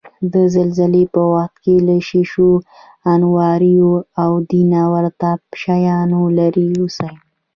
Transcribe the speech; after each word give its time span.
د 0.33 0.35
زلزلې 0.55 1.03
په 1.13 1.21
وخت 1.33 1.55
کې 1.63 1.75
له 1.87 1.95
شیشو، 2.07 2.49
انواریو، 3.13 3.93
او 4.23 4.31
دېته 4.49 4.83
ورته 4.93 5.29
شیانو 5.61 6.21
لرې 6.37 6.67
اوسئ. 6.79 7.11